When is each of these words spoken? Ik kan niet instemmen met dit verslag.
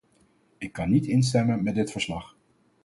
Ik 0.57 0.71
kan 0.73 0.89
niet 0.91 1.05
instemmen 1.05 1.63
met 1.63 1.75
dit 1.75 1.91
verslag. 1.91 2.35